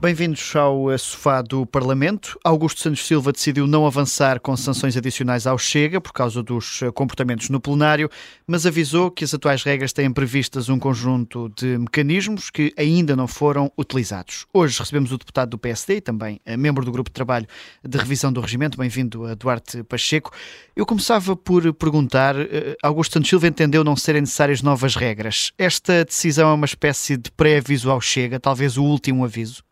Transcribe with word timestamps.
Bem-vindos 0.00 0.56
ao 0.56 0.96
sofá 0.96 1.42
do 1.42 1.66
Parlamento. 1.66 2.40
Augusto 2.42 2.80
Santos 2.80 3.06
Silva 3.06 3.32
decidiu 3.32 3.66
não 3.66 3.84
avançar 3.84 4.40
com 4.40 4.56
sanções 4.56 4.96
adicionais 4.96 5.46
ao 5.46 5.58
Chega 5.58 6.00
por 6.00 6.10
causa 6.10 6.42
dos 6.42 6.80
comportamentos 6.94 7.50
no 7.50 7.60
plenário, 7.60 8.08
mas 8.46 8.64
avisou 8.64 9.10
que 9.10 9.24
as 9.24 9.34
atuais 9.34 9.62
regras 9.62 9.92
têm 9.92 10.10
previstas 10.10 10.70
um 10.70 10.78
conjunto 10.78 11.52
de 11.54 11.76
mecanismos 11.76 12.48
que 12.48 12.72
ainda 12.78 13.14
não 13.14 13.28
foram 13.28 13.70
utilizados. 13.76 14.46
Hoje 14.54 14.78
recebemos 14.78 15.12
o 15.12 15.18
deputado 15.18 15.50
do 15.50 15.58
PSD 15.58 15.96
e 15.96 16.00
também 16.00 16.40
membro 16.58 16.82
do 16.82 16.90
grupo 16.90 17.10
de 17.10 17.14
trabalho 17.14 17.46
de 17.86 17.98
revisão 17.98 18.32
do 18.32 18.40
regimento. 18.40 18.78
Bem-vindo, 18.78 19.36
Duarte 19.36 19.82
Pacheco. 19.82 20.32
Eu 20.74 20.86
começava 20.86 21.36
por 21.36 21.74
perguntar: 21.74 22.36
eh, 22.40 22.74
Augusto 22.82 23.12
Santos 23.12 23.28
Silva 23.28 23.48
entendeu 23.48 23.84
não 23.84 23.94
serem 23.96 24.22
necessárias 24.22 24.62
novas 24.62 24.96
regras. 24.96 25.52
Esta 25.58 26.06
decisão 26.06 26.48
é 26.48 26.54
uma 26.54 26.64
espécie 26.64 27.18
de 27.18 27.30
pré-aviso 27.30 27.90
ao 27.90 28.00
Chega, 28.00 28.40
talvez 28.40 28.78
o 28.78 28.82
último 28.82 29.26
aviso? 29.26 29.62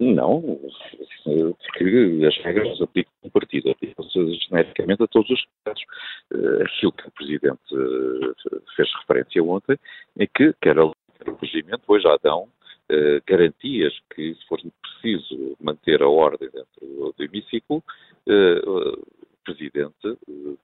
Não, 0.00 0.42
porque 1.22 2.26
as 2.26 2.36
regras 2.38 2.80
aplicam 2.80 3.12
um 3.22 3.30
partido, 3.30 3.70
aplicam-se 3.70 4.34
genericamente 4.48 5.04
a 5.04 5.06
todos 5.06 5.30
os 5.30 5.46
casos. 5.64 5.84
Eh, 6.32 6.62
aquilo 6.64 6.92
que 6.92 7.06
o 7.06 7.10
Presidente 7.12 7.60
eh, 7.72 8.52
fez 8.74 8.92
referência 9.00 9.44
ontem 9.44 9.78
é 10.18 10.26
que, 10.26 10.52
quer 10.60 10.76
o 10.80 10.92
regimento, 11.40 11.82
hoje 11.86 12.02
já 12.02 12.18
dão 12.22 12.48
garantias 13.26 13.98
que, 14.14 14.34
se 14.34 14.46
for 14.46 14.60
preciso 14.82 15.56
manter 15.58 16.02
a 16.02 16.08
ordem 16.08 16.50
dentro 16.50 17.14
do 17.16 17.24
hemiciclo, 17.24 17.82
o 18.26 18.98
Presidente 19.42 20.18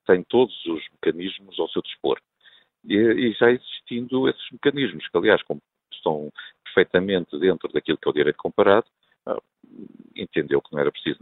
tem 0.07 0.23
todos 0.25 0.55
os 0.67 0.83
mecanismos 0.93 1.59
ao 1.59 1.69
seu 1.71 1.81
dispor. 1.81 2.21
E 2.85 3.33
já 3.33 3.51
existindo 3.51 4.29
esses 4.29 4.51
mecanismos, 4.53 5.09
que 5.09 5.17
aliás, 5.17 5.43
como 5.45 5.63
estão 5.91 6.31
perfeitamente 6.73 7.39
dentro 7.39 7.71
daquilo 7.73 7.99
que 7.99 8.09
é 8.09 8.11
o 8.11 8.15
direito 8.15 8.37
comparado, 8.37 8.87
ah, 9.27 9.41
entendeu 10.17 10.61
que 10.61 10.73
não 10.73 10.81
era 10.81 10.91
preciso 10.91 11.19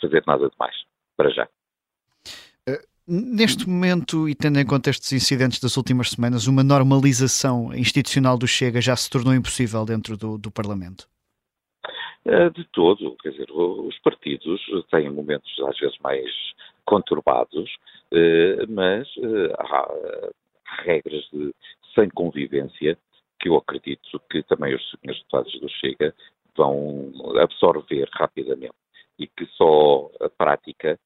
fazer 0.00 0.22
nada 0.26 0.48
de 0.48 0.54
mais, 0.58 0.74
para 1.16 1.30
já. 1.30 1.48
Eh, 2.68 2.82
neste 3.06 3.68
momento, 3.68 4.28
e 4.28 4.34
tendo 4.34 4.58
em 4.58 4.66
conta 4.66 4.90
estes 4.90 5.12
incidentes 5.12 5.60
das 5.60 5.76
últimas 5.76 6.10
semanas, 6.10 6.46
uma 6.46 6.62
normalização 6.62 7.74
institucional 7.74 8.36
do 8.36 8.46
Chega 8.46 8.80
já 8.80 8.96
se 8.96 9.08
tornou 9.08 9.34
impossível 9.34 9.84
dentro 9.84 10.16
do, 10.16 10.36
do 10.36 10.50
Parlamento? 10.50 11.08
Eh, 12.24 12.50
de 12.50 12.64
todo, 12.72 13.16
quer 13.22 13.30
dizer, 13.30 13.50
os 13.50 13.98
partidos 14.00 14.60
têm 14.90 15.10
momentos 15.10 15.50
às 15.68 15.78
vezes 15.78 15.96
mais 16.02 16.30
conturbados, 16.84 17.70
mas 18.68 19.06
há 19.56 19.88
regras 20.84 21.22
de 21.32 21.54
sem 21.94 22.08
convivência 22.08 22.98
que 23.40 23.48
eu 23.48 23.56
acredito 23.56 24.20
que 24.30 24.42
também 24.44 24.74
os 24.74 24.90
senhores 24.90 25.20
deputados 25.20 25.60
do 25.60 25.68
Chega 25.68 26.14
vão 26.56 27.12
absorver 27.40 28.08
rapidamente 28.12 28.74
e 29.18 29.26
que 29.26 29.46
só 29.56 30.10
a 30.20 30.28
prática 30.28 30.98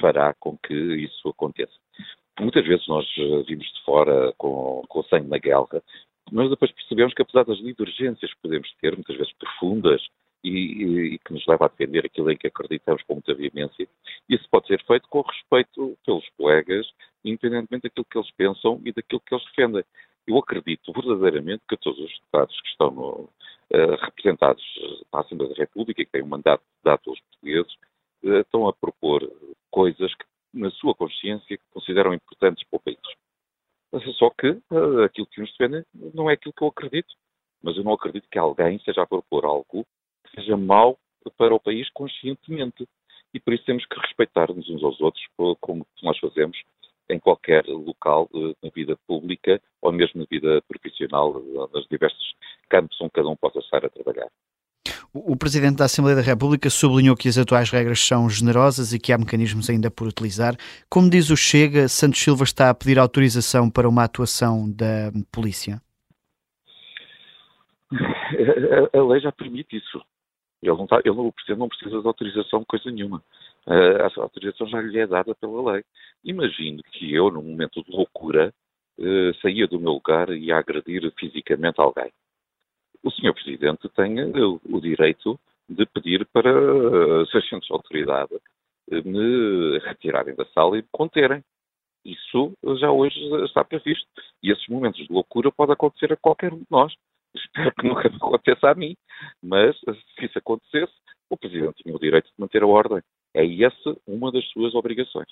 fará 0.00 0.34
com 0.34 0.56
que 0.58 0.74
isso 0.74 1.28
aconteça. 1.28 1.72
Muitas 2.40 2.66
vezes 2.66 2.86
nós 2.88 3.06
eh, 3.18 3.42
vimos 3.46 3.66
de 3.66 3.82
fora 3.84 4.32
com, 4.36 4.82
com 4.88 5.00
o 5.00 5.04
sangue 5.04 5.28
na 5.28 5.38
guerra, 5.38 5.82
mas 6.32 6.50
depois 6.50 6.72
percebemos 6.72 7.14
que 7.14 7.22
apesar 7.22 7.44
das 7.44 7.58
divergências 7.58 8.32
que 8.32 8.40
podemos 8.42 8.72
ter, 8.80 8.94
muitas 8.94 9.16
vezes 9.16 9.32
profundas, 9.34 10.02
e, 10.44 11.14
e, 11.14 11.18
que 11.20 11.32
nos 11.32 11.46
leva 11.46 11.64
a 11.64 11.68
defender 11.68 12.04
aquilo 12.04 12.30
em 12.30 12.36
que 12.36 12.46
acreditamos 12.46 13.02
com 13.04 13.14
muita 13.14 13.34
veemência, 13.34 13.88
isso 14.28 14.46
pode 14.50 14.66
ser 14.66 14.84
feito 14.84 15.08
com 15.08 15.22
respeito 15.22 15.96
pelos 16.04 16.28
colegas, 16.36 16.86
independentemente 17.24 17.84
daquilo 17.84 18.04
que 18.04 18.18
eles 18.18 18.30
pensam 18.32 18.80
e 18.84 18.92
daquilo 18.92 19.22
que 19.26 19.34
eles 19.34 19.44
defendem. 19.46 19.84
Eu 20.26 20.38
acredito 20.38 20.92
verdadeiramente 20.92 21.62
que 21.68 21.76
todos 21.76 22.00
os 22.00 22.12
deputados 22.12 22.60
que 22.60 22.68
estão 22.68 22.90
no, 22.90 23.30
uh, 23.72 23.96
representados 24.00 24.64
na 25.12 25.20
Assembleia 25.20 25.54
da 25.54 25.60
República 25.60 26.04
que 26.04 26.10
têm 26.10 26.22
um 26.22 26.28
mandato 26.28 26.62
dado 26.82 27.00
pelos 27.00 27.20
portugueses 27.20 27.74
uh, 28.24 28.40
estão 28.40 28.66
a 28.66 28.72
propor 28.72 29.30
coisas 29.70 30.14
que, 30.14 30.24
na 30.54 30.70
sua 30.70 30.94
consciência, 30.94 31.58
consideram 31.72 32.14
importantes 32.14 32.64
para 32.68 32.76
o 32.76 32.80
país. 32.80 34.14
Só 34.18 34.30
que 34.30 34.48
uh, 34.48 35.02
aquilo 35.04 35.26
que 35.26 35.40
nos 35.40 35.50
defendem 35.50 35.84
não 36.14 36.30
é 36.30 36.34
aquilo 36.34 36.54
que 36.54 36.62
eu 36.62 36.68
acredito. 36.68 37.14
Mas 37.62 37.76
eu 37.76 37.84
não 37.84 37.94
acredito 37.94 38.28
que 38.30 38.38
alguém 38.38 38.78
seja 38.80 39.02
a 39.02 39.06
propor 39.06 39.44
algo 39.44 39.86
que 40.24 40.34
seja 40.34 40.56
mau 40.56 40.98
para 41.38 41.54
o 41.54 41.60
país 41.60 41.88
conscientemente. 41.90 42.86
E 43.32 43.40
por 43.40 43.54
isso 43.54 43.64
temos 43.64 43.86
que 43.86 43.98
respeitar-nos 43.98 44.68
uns 44.68 44.82
aos 44.82 45.00
outros, 45.00 45.24
como 45.60 45.86
nós 46.02 46.18
fazemos 46.18 46.60
em 47.08 47.18
qualquer 47.18 47.64
local 47.66 48.28
uh, 48.32 48.54
na 48.62 48.70
vida 48.74 48.96
pública 49.06 49.60
ou 49.82 49.92
mesmo 49.92 50.20
na 50.20 50.26
vida 50.30 50.62
profissional, 50.68 51.30
uh, 51.30 51.70
nos 51.72 51.86
diversos 51.88 52.34
campos 52.68 52.96
onde 53.00 53.12
cada 53.12 53.28
um 53.28 53.36
possa 53.36 53.58
estar 53.58 53.84
a 53.84 53.90
trabalhar. 53.90 54.28
O 55.12 55.36
Presidente 55.36 55.76
da 55.76 55.84
Assembleia 55.84 56.16
da 56.16 56.22
República 56.22 56.68
sublinhou 56.68 57.16
que 57.16 57.28
as 57.28 57.38
atuais 57.38 57.70
regras 57.70 58.00
são 58.00 58.28
generosas 58.28 58.92
e 58.92 58.98
que 58.98 59.12
há 59.12 59.18
mecanismos 59.18 59.70
ainda 59.70 59.88
por 59.88 60.08
utilizar. 60.08 60.56
Como 60.90 61.08
diz 61.08 61.30
o 61.30 61.36
Chega, 61.36 61.86
Santos 61.86 62.20
Silva 62.20 62.42
está 62.42 62.68
a 62.68 62.74
pedir 62.74 62.98
autorização 62.98 63.70
para 63.70 63.88
uma 63.88 64.02
atuação 64.02 64.68
da 64.68 65.12
polícia? 65.30 65.80
A, 68.92 69.02
lei 69.02 69.20
já 69.20 69.30
permite 69.30 69.76
isso. 69.76 70.02
Ele 70.60 70.76
não, 70.76 70.84
está, 70.84 71.00
ele, 71.04 71.32
Presidente 71.32 71.60
não 71.60 71.68
precisa 71.68 72.00
de 72.00 72.06
autorização 72.06 72.60
de 72.60 72.66
coisa 72.66 72.90
nenhuma. 72.90 73.22
A 73.66 74.20
autorização 74.20 74.66
já 74.66 74.80
lhe 74.80 74.98
é 74.98 75.06
dada 75.06 75.32
pela 75.36 75.72
lei. 75.72 75.84
Imagino 76.24 76.82
que 76.92 77.12
eu, 77.12 77.30
num 77.30 77.42
momento 77.42 77.84
de 77.84 77.90
loucura, 77.92 78.52
uh, 78.98 79.34
saía 79.42 79.66
do 79.66 79.78
meu 79.78 79.92
lugar 79.92 80.30
e 80.30 80.46
ia 80.46 80.56
agredir 80.56 81.12
fisicamente 81.18 81.80
alguém. 81.80 82.10
O 83.02 83.10
Sr. 83.10 83.34
Presidente 83.34 83.88
tem 83.90 84.20
uh, 84.20 84.60
o 84.64 84.80
direito 84.80 85.38
de 85.68 85.84
pedir 85.86 86.26
para 86.26 86.50
os 87.22 87.34
agentes 87.34 87.66
de 87.66 87.72
autoridade 87.72 88.34
me 88.90 89.78
retirarem 89.78 90.34
da 90.34 90.44
sala 90.46 90.78
e 90.78 90.82
me 90.82 90.88
conterem. 90.92 91.42
Isso 92.04 92.52
já 92.78 92.90
hoje 92.90 93.18
está 93.44 93.64
previsto. 93.64 94.06
E 94.42 94.50
esses 94.50 94.66
momentos 94.68 95.06
de 95.06 95.12
loucura 95.12 95.50
podem 95.50 95.72
acontecer 95.72 96.12
a 96.12 96.16
qualquer 96.16 96.52
um 96.52 96.58
de 96.58 96.66
nós. 96.70 96.92
Espero 97.34 97.72
que 97.74 97.88
nunca 97.88 98.08
aconteça 98.08 98.70
a 98.70 98.74
mim. 98.74 98.94
Mas, 99.42 99.76
se 99.78 100.26
isso 100.26 100.38
acontecesse, 100.38 100.92
o 101.30 101.36
Presidente 101.36 101.82
tinha 101.82 101.94
o 101.94 101.98
direito 101.98 102.26
de 102.26 102.34
manter 102.38 102.62
a 102.62 102.66
ordem. 102.66 103.00
É 103.34 103.44
essa 103.62 103.96
uma 104.06 104.30
das 104.30 104.46
suas 104.50 104.74
obrigações. 104.74 105.28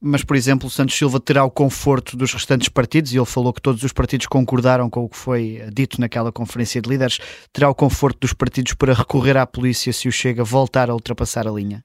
Mas, 0.00 0.24
por 0.24 0.36
exemplo, 0.36 0.68
Santos 0.68 0.96
Silva 0.96 1.20
terá 1.20 1.44
o 1.44 1.50
conforto 1.50 2.16
dos 2.16 2.32
restantes 2.32 2.68
partidos, 2.68 3.12
e 3.12 3.18
ele 3.18 3.26
falou 3.26 3.52
que 3.52 3.62
todos 3.62 3.82
os 3.82 3.92
partidos 3.92 4.26
concordaram 4.26 4.90
com 4.90 5.04
o 5.04 5.08
que 5.08 5.16
foi 5.16 5.60
dito 5.72 6.00
naquela 6.00 6.32
conferência 6.32 6.82
de 6.82 6.88
líderes, 6.88 7.18
terá 7.52 7.70
o 7.70 7.74
conforto 7.74 8.20
dos 8.20 8.32
partidos 8.32 8.74
para 8.74 8.94
recorrer 8.94 9.36
à 9.36 9.46
polícia 9.46 9.92
se 9.92 10.08
o 10.08 10.12
Chega 10.12 10.42
voltar 10.42 10.90
a 10.90 10.94
ultrapassar 10.94 11.46
a 11.46 11.50
linha? 11.50 11.84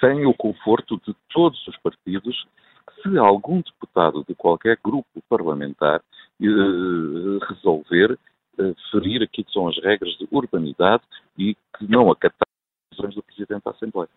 Tem 0.00 0.26
o 0.26 0.34
conforto 0.34 1.00
de 1.06 1.14
todos 1.32 1.66
os 1.66 1.76
partidos 1.78 2.46
se 3.02 3.18
algum 3.18 3.60
deputado 3.60 4.24
de 4.28 4.34
qualquer 4.34 4.78
grupo 4.84 5.22
parlamentar 5.28 6.02
eh, 6.40 7.46
resolver 7.48 8.18
eh, 8.58 8.74
ferir 8.90 9.22
aquilo 9.22 9.46
que 9.46 9.52
são 9.52 9.68
as 9.68 9.76
regras 9.82 10.10
de 10.18 10.28
urbanidade 10.30 11.02
e 11.36 11.54
que 11.54 11.88
não 11.88 12.10
acatar 12.10 12.46
decisões 12.90 13.14
do 13.14 13.22
Presidente 13.22 13.64
da 13.64 13.70
Assembleia. 13.70 14.08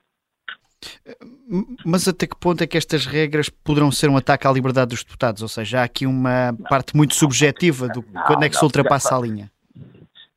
Mas 1.85 2.07
até 2.07 2.25
que 2.25 2.35
ponto 2.35 2.63
é 2.63 2.67
que 2.67 2.77
estas 2.77 3.05
regras 3.05 3.49
poderão 3.49 3.91
ser 3.91 4.09
um 4.09 4.17
ataque 4.17 4.47
à 4.47 4.51
liberdade 4.51 4.89
dos 4.89 5.03
deputados? 5.03 5.41
Ou 5.41 5.47
seja, 5.47 5.81
há 5.81 5.83
aqui 5.83 6.05
uma 6.05 6.55
parte 6.69 6.95
muito 6.95 7.13
subjetiva 7.15 7.87
do 7.87 8.03
não, 8.11 8.23
quando 8.23 8.43
é 8.43 8.49
que 8.49 8.55
não, 8.55 8.59
se 8.59 8.65
ultrapassa 8.65 9.15
a 9.15 9.19
linha. 9.19 9.51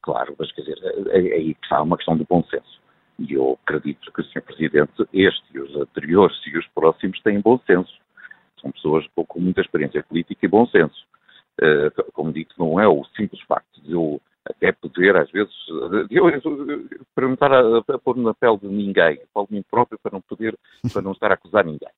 Claro, 0.02 0.34
mas 0.38 0.52
quer 0.52 0.62
dizer, 0.62 0.78
é, 1.08 1.18
é 1.18 1.34
aí 1.34 1.56
está 1.62 1.82
uma 1.82 1.96
questão 1.96 2.16
de 2.16 2.24
bom 2.28 2.42
senso. 2.50 2.80
E 3.18 3.32
eu 3.32 3.58
acredito 3.62 4.12
que 4.12 4.20
o 4.20 4.24
Sr. 4.24 4.42
Presidente, 4.42 4.92
este 5.12 5.44
e 5.54 5.60
os 5.60 5.74
anteriores 5.76 6.36
e 6.46 6.58
os 6.58 6.66
próximos, 6.68 7.20
têm 7.22 7.40
bom 7.40 7.58
senso. 7.66 7.92
São 8.60 8.70
pessoas 8.72 9.06
com 9.14 9.40
muita 9.40 9.60
experiência 9.60 10.02
política 10.02 10.44
e 10.44 10.48
bom 10.48 10.66
senso. 10.66 11.06
Uh, 11.62 12.12
como 12.12 12.32
digo, 12.32 12.50
não 12.58 12.80
é 12.80 12.88
o 12.88 13.04
simples 13.16 13.40
facto 13.42 13.80
de 13.82 13.92
eu 13.92 14.20
até 14.64 14.72
poder, 14.72 15.16
às 15.16 15.30
vezes, 15.30 15.52
eu, 16.10 16.24
para 17.14 17.26
não 17.26 17.34
estar 17.34 17.52
a, 17.52 17.78
a, 17.78 17.98
pôr 17.98 18.16
na 18.16 18.32
pele 18.32 18.56
de 18.58 18.68
ninguém, 18.68 19.20
falo 19.32 19.46
de 19.46 19.54
mim 19.54 19.64
próprio 19.70 19.98
para 20.02 20.12
não 20.12 20.22
poder, 20.22 20.58
para 20.92 21.02
não 21.02 21.12
estar 21.12 21.30
a 21.30 21.34
acusar 21.34 21.64
ninguém. 21.64 21.90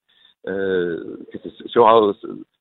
Uh, 0.44 1.24
se 1.70 1.76
eu, 1.76 1.84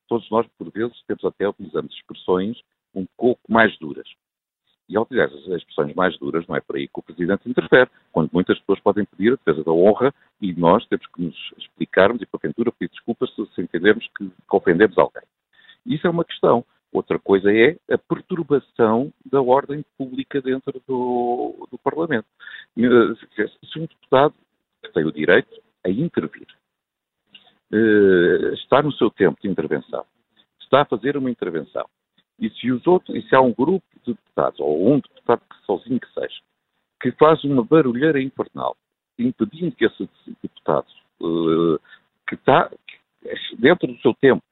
todos 0.08 0.30
nós, 0.30 0.46
por 0.56 0.70
vezes, 0.70 0.96
temos 1.06 1.24
até 1.24 1.48
utilizamos 1.48 1.92
expressões 1.92 2.58
um 2.94 3.06
pouco 3.16 3.40
mais 3.48 3.76
duras. 3.78 4.08
E 4.88 4.96
ao 4.96 5.02
utilizar 5.02 5.28
as 5.28 5.60
expressões 5.60 5.94
mais 5.94 6.16
duras, 6.18 6.46
não 6.46 6.54
é 6.54 6.60
por 6.60 6.76
aí 6.76 6.86
que 6.86 6.98
o 6.98 7.02
Presidente 7.02 7.48
interfere, 7.50 7.90
quando 8.12 8.30
muitas 8.32 8.58
pessoas 8.60 8.80
podem 8.80 9.04
pedir 9.04 9.32
a 9.32 9.36
defesa 9.36 9.64
da 9.64 9.72
honra 9.72 10.14
e 10.40 10.52
nós 10.52 10.86
temos 10.86 11.06
que 11.08 11.22
nos 11.22 11.52
explicarmos 11.58 12.22
e, 12.22 12.26
porventura, 12.26 12.70
pedir 12.70 12.92
desculpas 12.92 13.30
se 13.34 13.60
entendermos 13.60 14.06
que, 14.16 14.28
que 14.28 14.56
ofendemos 14.56 14.96
alguém. 14.96 15.24
Isso 15.84 16.06
é 16.06 16.10
uma 16.10 16.24
questão. 16.24 16.64
Outra 16.96 17.18
coisa 17.18 17.52
é 17.52 17.76
a 17.92 17.98
perturbação 17.98 19.12
da 19.30 19.42
ordem 19.42 19.84
pública 19.98 20.40
dentro 20.40 20.82
do, 20.88 21.68
do 21.70 21.76
Parlamento. 21.76 22.26
Se 22.74 23.78
um 23.78 23.82
deputado 23.82 24.32
que 24.82 24.90
tem 24.94 25.04
o 25.04 25.12
direito 25.12 25.62
a 25.84 25.90
intervir 25.90 26.46
eh, 27.70 28.54
está 28.54 28.80
no 28.80 28.90
seu 28.92 29.10
tempo 29.10 29.38
de 29.42 29.46
intervenção, 29.46 30.06
está 30.58 30.80
a 30.80 30.84
fazer 30.86 31.18
uma 31.18 31.30
intervenção 31.30 31.84
E 32.38 32.48
se, 32.48 32.72
os 32.72 32.86
outros, 32.86 33.14
e 33.14 33.20
se 33.28 33.36
há 33.36 33.42
um 33.42 33.52
grupo 33.52 33.84
de 34.02 34.14
deputados, 34.14 34.58
ou 34.58 34.94
um 34.94 34.98
deputado 34.98 35.42
que 35.50 35.66
sozinho 35.66 36.00
que 36.00 36.10
seja, 36.14 36.40
que 37.02 37.12
faz 37.12 37.44
uma 37.44 37.62
barulheira 37.62 38.22
infernal, 38.22 38.74
impedindo 39.18 39.76
que 39.76 39.84
esse 39.84 40.08
deputado, 40.42 40.86
uh, 41.20 41.78
que 42.26 42.36
está 42.36 42.70
dentro 43.58 43.86
do 43.86 44.00
seu 44.00 44.14
tempo, 44.14 44.42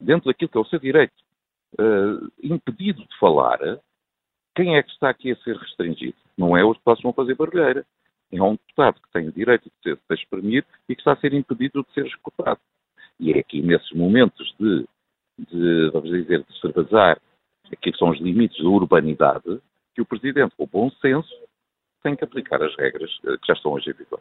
dentro 0.00 0.30
daquilo 0.30 0.48
que 0.48 0.56
é 0.56 0.60
o 0.62 0.66
seu 0.66 0.78
direito, 0.78 1.23
uh, 1.80 2.32
impedido 2.42 3.02
de 3.02 3.18
falar, 3.18 3.58
quem 4.54 4.76
é 4.76 4.82
que 4.82 4.90
está 4.90 5.10
aqui 5.10 5.32
a 5.32 5.36
ser 5.36 5.56
restringido? 5.56 6.16
Não 6.36 6.56
é 6.56 6.64
os 6.64 6.76
deputados 6.76 7.00
que 7.00 7.04
vão 7.04 7.12
fazer 7.12 7.34
barulheira. 7.34 7.86
É 8.32 8.42
um 8.42 8.52
deputado 8.52 9.00
que 9.00 9.12
tem 9.12 9.28
o 9.28 9.32
direito 9.32 9.70
de 9.84 9.94
de 9.94 10.14
exprimir 10.14 10.64
e 10.88 10.94
que 10.94 11.00
está 11.00 11.12
a 11.12 11.16
ser 11.16 11.32
impedido 11.34 11.84
de 11.84 11.92
ser 11.92 12.06
escutado. 12.06 12.60
E 13.20 13.32
é 13.32 13.38
aqui, 13.38 13.62
nesses 13.62 13.90
momentos 13.92 14.54
de, 14.58 14.86
de 15.38 15.90
vamos 15.90 16.10
dizer, 16.10 16.44
de 16.44 16.54
aquilo 17.72 17.92
que 17.92 17.98
são 17.98 18.10
os 18.10 18.20
limites 18.20 18.62
da 18.62 18.68
urbanidade, 18.68 19.60
que 19.94 20.02
o 20.02 20.06
Presidente, 20.06 20.54
com 20.56 20.66
bom 20.66 20.90
senso, 21.00 21.32
tem 22.02 22.16
que 22.16 22.24
aplicar 22.24 22.62
as 22.62 22.74
regras 22.76 23.10
eh, 23.24 23.36
que 23.38 23.46
já 23.46 23.54
estão 23.54 23.72
hoje 23.72 23.90
em 23.90 23.94
vigor. 23.94 24.20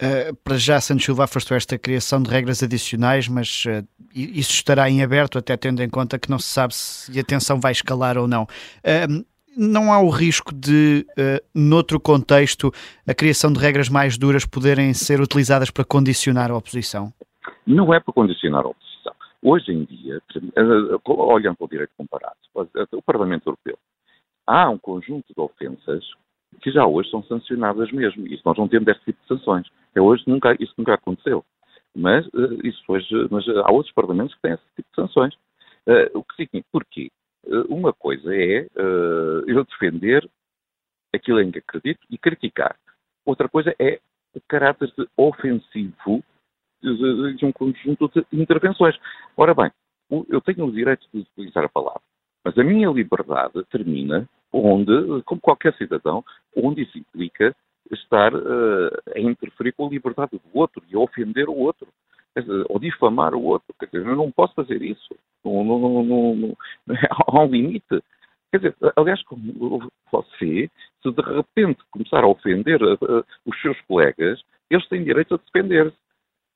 Uh, 0.00 0.34
para 0.44 0.56
já, 0.56 0.80
Santos 0.80 1.04
Silva 1.04 1.24
afastou 1.24 1.56
esta 1.56 1.76
criação 1.76 2.22
de 2.22 2.30
regras 2.30 2.62
adicionais, 2.62 3.26
mas 3.28 3.64
uh, 3.66 3.86
isso 4.14 4.52
estará 4.52 4.88
em 4.88 5.02
aberto, 5.02 5.38
até 5.38 5.56
tendo 5.56 5.82
em 5.82 5.88
conta 5.88 6.18
que 6.18 6.30
não 6.30 6.38
se 6.38 6.46
sabe 6.46 6.74
se 6.74 7.18
a 7.18 7.24
tensão 7.24 7.60
vai 7.60 7.72
escalar 7.72 8.16
ou 8.16 8.28
não. 8.28 8.44
Uh, 8.44 9.24
não 9.56 9.92
há 9.92 10.00
o 10.00 10.08
risco 10.08 10.54
de, 10.54 11.04
uh, 11.10 11.44
noutro 11.52 11.98
contexto, 11.98 12.72
a 13.06 13.12
criação 13.12 13.52
de 13.52 13.58
regras 13.58 13.88
mais 13.88 14.16
duras 14.16 14.46
poderem 14.46 14.94
ser 14.94 15.20
utilizadas 15.20 15.68
para 15.68 15.84
condicionar 15.84 16.52
a 16.52 16.56
oposição? 16.56 17.12
Não 17.66 17.92
é 17.92 17.98
para 17.98 18.14
condicionar 18.14 18.64
a 18.64 18.68
oposição. 18.68 19.12
Hoje 19.42 19.72
em 19.72 19.84
dia, 19.84 20.22
olhando 21.04 21.56
para 21.56 21.64
o 21.64 21.68
direito 21.68 21.90
comparado, 21.96 22.36
o 22.92 23.02
Parlamento 23.02 23.48
Europeu, 23.48 23.76
há 24.46 24.70
um 24.70 24.78
conjunto 24.78 25.26
de 25.34 25.40
ofensas 25.40 26.04
que 26.60 26.70
já 26.70 26.86
hoje 26.86 27.10
são 27.10 27.22
sancionadas 27.24 27.90
mesmo. 27.92 28.26
E 28.26 28.40
nós 28.44 28.56
não 28.56 28.68
temos 28.68 28.88
esse 28.88 29.00
tipo 29.04 29.20
de 29.22 29.28
sanções. 29.28 29.66
Até 29.90 30.00
hoje 30.00 30.24
nunca, 30.26 30.56
isso 30.60 30.74
nunca 30.76 30.94
aconteceu. 30.94 31.44
Mas, 31.94 32.26
uh, 32.28 32.66
isso 32.66 32.82
hoje, 32.88 33.08
mas 33.30 33.46
há 33.48 33.70
outros 33.70 33.94
parlamentos 33.94 34.34
que 34.34 34.42
têm 34.42 34.52
esse 34.52 34.64
tipo 34.76 34.88
de 34.88 34.94
sanções. 34.94 35.34
Uh, 35.86 36.18
o 36.18 36.22
que 36.22 36.34
significa, 36.36 36.68
porquê? 36.70 37.10
Uma 37.68 37.94
coisa 37.94 38.34
é 38.34 38.66
eu 39.46 39.64
defender 39.64 40.28
aquilo 41.14 41.40
em 41.40 41.50
que 41.50 41.60
acredito 41.60 42.00
e 42.10 42.18
criticar. 42.18 42.76
Outra 43.24 43.48
coisa 43.48 43.74
é 43.78 44.00
o 44.34 44.40
caráter 44.46 44.92
ofensivo 45.16 46.22
de, 46.82 47.34
de 47.34 47.46
um 47.46 47.52
conjunto 47.52 48.08
de 48.08 48.24
intervenções. 48.32 48.96
Ora 49.36 49.54
bem, 49.54 49.70
eu 50.28 50.40
tenho 50.42 50.66
o 50.66 50.72
direito 50.72 51.06
de 51.12 51.20
utilizar 51.20 51.64
a 51.64 51.68
palavra, 51.68 52.02
mas 52.44 52.58
a 52.58 52.64
minha 52.64 52.90
liberdade 52.90 53.64
termina 53.70 54.28
onde, 54.52 55.22
como 55.24 55.40
qualquer 55.40 55.74
cidadão, 55.76 56.24
onde 56.56 56.82
isso 56.82 56.98
implica 56.98 57.54
estar 57.92 58.34
uh, 58.34 58.90
a 59.14 59.20
interferir 59.20 59.72
com 59.72 59.86
a 59.86 59.90
liberdade 59.90 60.32
do 60.32 60.58
outro 60.58 60.82
e 60.88 60.96
a 60.96 60.98
ofender 60.98 61.48
o 61.48 61.56
outro, 61.56 61.88
ou 62.68 62.78
difamar 62.78 63.34
o 63.34 63.42
outro. 63.42 63.74
Quer 63.78 63.86
dizer, 63.86 64.06
eu 64.06 64.16
não 64.16 64.30
posso 64.30 64.54
fazer 64.54 64.80
isso. 64.82 65.14
Não, 65.44 65.64
não, 65.64 66.04
não, 66.04 66.56
há 67.26 67.40
um 67.40 67.46
limite. 67.46 68.02
Quer 68.50 68.58
dizer, 68.58 68.76
aliás, 68.96 69.22
como 69.24 69.90
você, 70.10 70.70
se 71.02 71.12
de 71.12 71.22
repente 71.22 71.82
começar 71.90 72.24
a 72.24 72.28
ofender 72.28 72.82
uh, 72.82 73.24
os 73.44 73.60
seus 73.60 73.78
colegas, 73.82 74.40
eles 74.70 74.88
têm 74.88 75.04
direito 75.04 75.34
a 75.34 75.38
defender-se. 75.38 75.96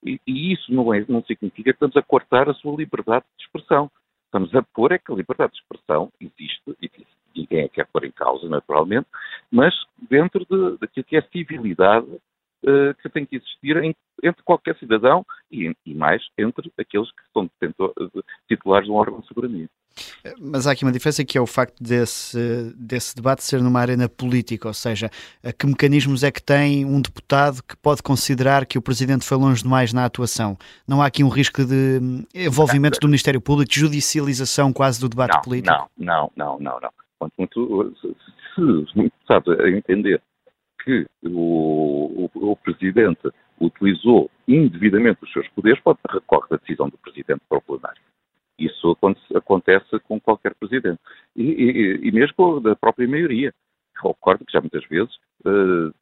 E, 0.04 0.20
e, 0.26 0.52
isso 0.52 0.72
não, 0.72 0.92
é, 0.92 1.04
não 1.08 1.22
significa 1.22 1.70
que 1.70 1.76
estamos 1.76 1.96
a 1.96 2.02
cortar 2.02 2.48
a 2.48 2.54
sua 2.54 2.76
liberdade 2.76 3.24
de 3.36 3.44
expressão. 3.44 3.90
Estamos 4.32 4.54
a 4.54 4.62
pôr 4.62 4.92
é 4.92 4.98
que 4.98 5.12
a 5.12 5.14
liberdade 5.14 5.52
de 5.52 5.58
expressão 5.58 6.10
existe, 6.18 6.62
e 6.80 6.90
ninguém 7.36 7.66
a 7.66 7.68
quer 7.68 7.86
pôr 7.92 8.02
em 8.06 8.10
causa, 8.10 8.48
naturalmente, 8.48 9.06
mas 9.50 9.74
dentro 10.08 10.46
de, 10.46 10.78
daquilo 10.78 11.04
que 11.04 11.18
é 11.18 11.22
civilidade 11.30 12.06
uh, 12.64 12.94
que 13.00 13.08
tem 13.08 13.26
que 13.26 13.36
existir 13.36 13.76
em, 13.78 13.94
entre 14.22 14.42
qualquer 14.42 14.76
cidadão 14.78 15.24
e, 15.50 15.72
e, 15.84 15.94
mais 15.94 16.22
entre 16.38 16.72
aqueles 16.78 17.10
que 17.10 17.22
são 17.32 17.50
titulares 18.48 18.86
de 18.86 18.92
um 18.92 18.96
órgão 18.96 19.20
de 19.20 19.26
soberania. 19.26 19.68
Mas 20.40 20.66
há 20.66 20.72
aqui 20.72 20.84
uma 20.84 20.92
diferença 20.92 21.24
que 21.24 21.36
é 21.36 21.40
o 21.40 21.46
facto 21.46 21.82
desse, 21.82 22.72
desse 22.76 23.14
debate 23.14 23.44
ser 23.44 23.60
numa 23.60 23.80
arena 23.80 24.08
política, 24.08 24.68
ou 24.68 24.74
seja, 24.74 25.10
que 25.58 25.66
mecanismos 25.66 26.22
é 26.22 26.30
que 26.30 26.42
tem 26.42 26.84
um 26.84 27.00
deputado 27.00 27.62
que 27.62 27.76
pode 27.76 28.02
considerar 28.02 28.64
que 28.64 28.78
o 28.78 28.82
Presidente 28.82 29.26
foi 29.26 29.36
longe 29.36 29.62
demais 29.62 29.92
na 29.92 30.06
atuação? 30.06 30.56
Não 30.88 31.02
há 31.02 31.06
aqui 31.06 31.22
um 31.22 31.28
risco 31.28 31.64
de 31.64 31.98
hum, 32.00 32.24
envolvimento 32.34 32.98
do 33.00 33.06
Ministério 33.06 33.40
Público, 33.40 33.70
de 33.70 33.80
judicialização 33.80 34.72
quase 34.72 34.98
do 34.98 35.08
debate 35.08 35.34
não, 35.34 35.42
político? 35.42 35.74
Não, 35.74 35.88
não, 35.98 36.32
não, 36.36 36.58
não. 36.58 36.80
não. 36.80 36.90
Muito, 37.38 37.94
se, 38.00 38.16
se 38.92 39.12
sabe 39.28 39.52
a 39.62 39.70
entender 39.70 40.20
que 40.84 41.06
o, 41.24 42.28
o, 42.34 42.52
o, 42.52 42.56
Presidente 42.56 43.30
utilizou 43.60 44.30
indevidamente 44.46 45.22
os 45.22 45.32
seus 45.32 45.48
poderes, 45.48 45.80
pode 45.80 45.98
recorrer 46.08 46.48
da 46.50 46.56
decisão 46.56 46.88
do 46.88 46.98
Presidente 46.98 47.40
para 47.48 47.58
o 47.58 47.62
plenário. 47.62 48.00
Isso 48.58 48.96
acontece 49.34 49.98
com 50.00 50.20
qualquer 50.20 50.54
Presidente. 50.54 51.00
E, 51.34 51.42
e, 51.42 52.08
e 52.08 52.12
mesmo 52.12 52.60
da 52.60 52.76
própria 52.76 53.08
maioria. 53.08 53.52
Recordo 54.02 54.44
que 54.44 54.52
já 54.52 54.60
muitas 54.60 54.84
vezes, 54.86 55.14
uh, 55.44 55.94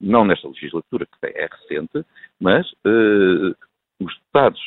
não 0.00 0.24
nesta 0.24 0.48
legislatura, 0.48 1.06
que 1.06 1.26
é 1.26 1.46
recente, 1.46 2.06
mas 2.40 2.70
uh, 2.86 3.54
os 4.00 4.12
Estados 4.14 4.60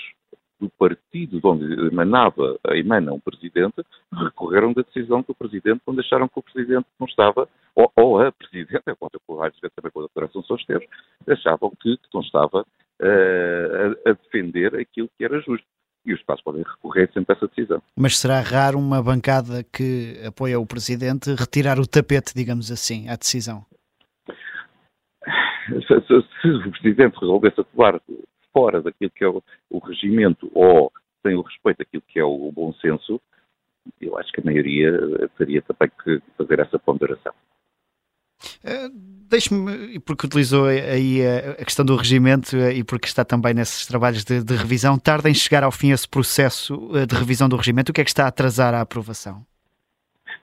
do 0.59 0.69
partido 0.69 1.39
de 1.39 1.47
onde 1.47 1.87
emanava, 1.87 2.57
emana 2.71 3.13
um 3.13 3.19
presidente, 3.19 3.83
recorreram 4.13 4.73
da 4.73 4.81
decisão 4.83 5.23
do 5.27 5.35
presidente 5.35 5.81
quando 5.85 5.99
acharam 5.99 6.27
que 6.27 6.39
o 6.39 6.43
presidente 6.43 6.85
não 6.99 7.07
estava, 7.07 7.47
ou, 7.75 7.91
ou 7.95 8.21
a 8.21 8.31
presidente, 8.31 8.81
é 8.85 8.95
contra 8.95 9.19
o 9.27 9.37
vezes 9.37 9.59
também 9.75 9.91
com 9.91 9.99
a 9.99 10.03
doutora 10.03 10.27
Assunção 10.27 10.55
Esteves, 10.55 10.87
achavam 11.27 11.71
que 11.81 11.97
não 12.13 12.21
estava 12.21 12.61
uh, 12.61 14.05
a, 14.05 14.09
a, 14.09 14.13
defender 14.13 14.75
aquilo 14.75 15.09
que 15.17 15.25
era 15.25 15.39
justo. 15.41 15.65
E 16.05 16.13
os 16.13 16.19
Estados 16.19 16.43
podem 16.43 16.61
recorrer 16.61 17.11
sempre 17.11 17.33
a 17.33 17.35
essa 17.35 17.47
decisão. 17.47 17.81
Mas 17.97 18.19
será 18.19 18.39
raro 18.39 18.77
uma 18.77 19.01
bancada 19.01 19.63
que 19.63 20.21
apoia 20.25 20.59
o 20.59 20.65
presidente 20.65 21.33
retirar 21.33 21.79
o 21.79 21.87
tapete, 21.87 22.31
digamos 22.35 22.71
assim, 22.71 23.09
à 23.09 23.15
decisão? 23.15 23.65
Se, 25.67 25.81
se, 25.81 26.27
se 26.41 26.47
o 26.47 26.71
presidente 26.71 27.17
resolvesse 27.19 27.59
atuar 27.59 27.99
fora 28.55 28.81
daquilo 28.81 29.11
que 29.11 29.23
é 29.23 29.27
o, 29.27 29.43
o 29.69 29.79
regimento 29.79 30.49
ou 30.53 30.91
sem 31.21 31.35
o 31.35 31.41
respeito 31.41 31.81
àquilo 31.81 32.03
que 32.07 32.19
é 32.19 32.23
o, 32.23 32.47
o 32.47 32.51
bom 32.51 32.71
senso, 32.75 33.19
eu 33.99 34.17
acho 34.17 34.31
que 34.31 34.39
a 34.39 34.45
maioria 34.45 34.91
teria 35.37 35.61
também 35.61 35.91
que 36.03 36.21
fazer 36.37 36.59
essa 36.59 36.79
ponderação. 36.79 37.33
Uh, 38.63 39.15
Deixe-me, 39.27 39.99
porque 40.01 40.27
utilizou 40.27 40.65
aí 40.65 41.19
a 41.59 41.65
questão 41.65 41.83
do 41.83 41.95
regimento 41.95 42.55
eh, 42.55 42.75
e 42.75 42.83
porque 42.83 43.07
está 43.07 43.25
também 43.25 43.55
nesses 43.55 43.87
trabalhos 43.87 44.23
de, 44.23 44.43
de, 44.43 44.55
revisão, 44.55 44.99
tarda 44.99 45.29
em 45.29 45.33
chegar 45.33 45.63
ao 45.63 45.71
fim 45.71 45.91
esse 45.91 46.07
processo 46.07 46.91
eh, 46.95 47.07
de 47.07 47.15
revisão 47.15 47.49
do 47.49 47.55
regimento. 47.55 47.89
O 47.89 47.93
que 47.93 48.01
é 48.01 48.03
que 48.03 48.09
está 48.09 48.25
a 48.25 48.27
atrasar 48.27 48.75
a 48.75 48.81
aprovação? 48.81 49.43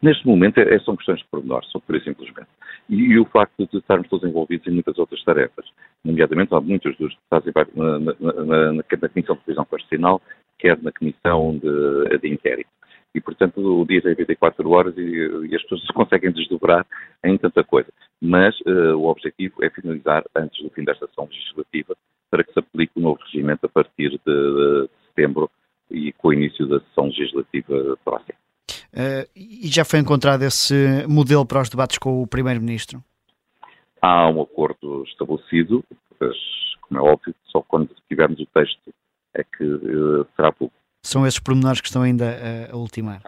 Neste 0.02 0.26
momento 0.26 0.58
é, 0.58 0.78
são 0.80 0.96
questões 0.96 1.20
de 1.20 1.26
pormenor, 1.30 1.64
são 1.66 1.80
e 1.88 2.00
simplesmente. 2.00 2.48
E, 2.88 2.96
e, 2.96 3.18
o 3.18 3.24
facto 3.24 3.66
de 3.66 3.78
estarmos 3.78 4.08
todos 4.08 4.28
envolvidos 4.28 4.66
em 4.66 4.72
muitas 4.72 4.98
outras 4.98 5.22
tarefas, 5.24 5.66
nomeadamente 6.04 6.54
há 6.54 6.60
muitos 6.60 6.96
dos 6.96 7.14
deputados 7.14 7.74
na, 7.74 7.98
na, 7.98 8.14
na, 8.20 8.72
na, 8.72 8.82
Comissão 9.08 9.34
de 9.36 9.42
Revisão 9.46 9.64
Constitucional, 9.64 10.20
quer 10.58 10.80
na 10.82 10.92
Comissão 10.92 11.58
de, 11.58 12.18
de 12.18 12.28
Inquérito. 12.28 12.70
E, 13.14 13.20
portanto, 13.20 13.58
o 13.58 13.84
dia 13.84 14.00
tem 14.00 14.14
24 14.14 14.68
horas 14.70 14.96
e, 14.96 15.00
e, 15.00 15.54
as 15.54 15.62
pessoas 15.62 15.82
se 15.82 15.92
conseguem 15.94 16.32
desdobrar 16.32 16.86
em 17.24 17.36
tanta 17.36 17.62
coisa. 17.62 17.88
Mas 18.20 18.58
uh, 18.60 18.96
o 18.96 19.06
objetivo 19.06 19.62
é 19.62 19.70
finalizar 19.70 20.24
antes 20.34 20.62
do 20.62 20.70
fim 20.70 20.84
desta 20.84 21.06
sessão 21.06 21.26
legislativa 21.26 21.94
para 22.30 22.42
que 22.42 22.52
se 22.52 22.58
aplique 22.58 22.98
o 22.98 23.02
novo 23.02 23.20
regimento 23.24 23.66
a 23.66 23.68
partir 23.68 24.10
de, 24.10 24.18
de 24.24 24.88
setembro 25.08 25.50
e 25.90 26.12
com 26.12 26.28
o 26.28 26.32
início 26.32 26.66
da 26.66 26.80
sessão 26.80 27.06
legislativa 27.06 27.98
próxima. 28.02 28.41
Uh, 28.94 29.26
e 29.34 29.68
já 29.68 29.84
foi 29.84 30.00
encontrado 30.00 30.42
esse 30.42 31.06
modelo 31.08 31.46
para 31.46 31.62
os 31.62 31.70
debates 31.70 31.96
com 31.98 32.22
o 32.22 32.26
Primeiro-Ministro? 32.26 33.02
Há 34.00 34.28
um 34.28 34.42
acordo 34.42 35.04
estabelecido, 35.04 35.82
mas, 36.20 36.36
como 36.82 37.00
é 37.00 37.02
óbvio, 37.02 37.34
só 37.44 37.62
quando 37.62 37.88
tivermos 38.08 38.38
o 38.40 38.46
texto 38.46 38.92
é 39.34 39.42
que 39.42 39.64
uh, 39.64 40.26
será 40.36 40.52
público. 40.52 40.76
São 41.02 41.26
esses 41.26 41.40
pormenores 41.40 41.80
que 41.80 41.86
estão 41.86 42.02
ainda 42.02 42.68
a, 42.70 42.74
a 42.74 42.76
ultimar? 42.76 43.22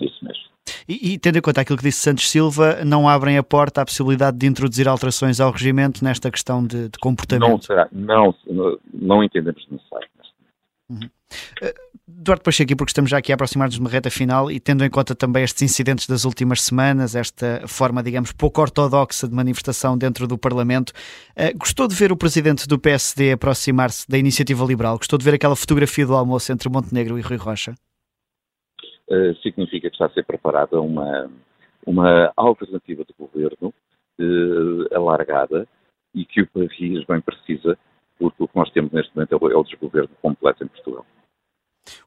Isso 0.00 0.24
mesmo. 0.24 0.42
E, 0.88 1.12
e, 1.12 1.18
tendo 1.18 1.38
em 1.38 1.40
conta 1.40 1.60
aquilo 1.60 1.78
que 1.78 1.84
disse 1.84 2.00
Santos 2.00 2.28
Silva, 2.28 2.84
não 2.84 3.08
abrem 3.08 3.38
a 3.38 3.42
porta 3.42 3.82
à 3.82 3.84
possibilidade 3.84 4.36
de 4.36 4.46
introduzir 4.46 4.88
alterações 4.88 5.40
ao 5.40 5.52
regimento 5.52 6.02
nesta 6.04 6.30
questão 6.30 6.66
de, 6.66 6.88
de 6.88 6.98
comportamento? 6.98 7.48
Não 7.48 7.60
será, 7.60 7.88
não, 7.92 8.34
não 8.92 9.22
entendemos 9.22 9.64
necessário. 9.70 10.08
Uhum. 10.92 11.10
Uh, 11.62 11.92
Eduardo 12.20 12.42
Pacheco, 12.42 12.76
porque 12.76 12.90
estamos 12.90 13.10
já 13.10 13.18
aqui 13.18 13.32
a 13.32 13.34
aproximar-nos 13.34 13.74
de 13.74 13.80
uma 13.80 13.88
reta 13.88 14.10
final 14.10 14.50
e 14.50 14.60
tendo 14.60 14.84
em 14.84 14.90
conta 14.90 15.14
também 15.14 15.42
estes 15.42 15.62
incidentes 15.62 16.06
das 16.06 16.24
últimas 16.24 16.60
semanas, 16.60 17.14
esta 17.14 17.66
forma, 17.66 18.02
digamos, 18.02 18.32
pouco 18.32 18.60
ortodoxa 18.60 19.26
de 19.26 19.34
manifestação 19.34 19.96
dentro 19.96 20.26
do 20.26 20.36
Parlamento, 20.36 20.90
uh, 20.90 21.56
gostou 21.58 21.88
de 21.88 21.94
ver 21.94 22.12
o 22.12 22.16
presidente 22.16 22.68
do 22.68 22.78
PSD 22.78 23.32
aproximar-se 23.32 24.08
da 24.08 24.18
iniciativa 24.18 24.64
liberal? 24.64 24.98
Gostou 24.98 25.18
de 25.18 25.24
ver 25.24 25.34
aquela 25.34 25.56
fotografia 25.56 26.06
do 26.06 26.14
almoço 26.14 26.52
entre 26.52 26.68
Montenegro 26.68 27.18
e 27.18 27.22
Rui 27.22 27.36
Rocha? 27.36 27.74
uh, 29.12 29.34
significa 29.42 29.88
que 29.88 29.94
está 29.94 30.06
a 30.06 30.10
ser 30.10 30.24
preparada 30.24 30.80
uma, 30.80 31.30
uma 31.86 32.32
alternativa 32.36 33.04
de 33.04 33.14
governo 33.18 33.74
uh, 34.18 34.96
alargada 34.96 35.68
e 36.14 36.24
que 36.24 36.42
o 36.42 36.46
país 36.48 37.04
bem 37.06 37.20
precisa, 37.20 37.78
porque 38.22 38.44
o 38.44 38.46
que 38.46 38.56
nós 38.56 38.70
temos 38.70 38.92
neste 38.92 39.14
momento 39.16 39.32
é 39.32 39.56
o 39.56 39.64
desgoverno 39.64 40.10
completo 40.22 40.62
em 40.62 40.68
Portugal. 40.68 41.04